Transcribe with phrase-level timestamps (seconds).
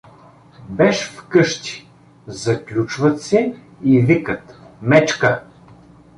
[0.69, 1.87] Беж в къщи,
[2.27, 5.43] заключват се и викат: „Мечка!“